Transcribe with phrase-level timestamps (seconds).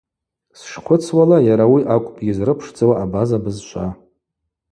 [0.59, 3.87] Сшхъвыцуала, йара ауи акӏвпӏ йызрыпшдзауа абаза бызшва.